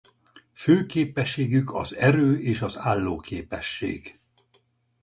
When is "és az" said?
2.39-2.77